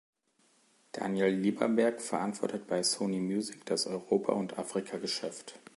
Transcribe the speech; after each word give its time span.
Daniel 0.93 1.27
Lieberberg 1.31 2.01
verantwortet 2.01 2.65
bei 2.65 2.81
Sony 2.81 3.19
Music 3.19 3.63
das 3.67 3.85
Europa- 3.85 4.33
und 4.33 4.57
Afrika-Geschäft. 4.57 5.59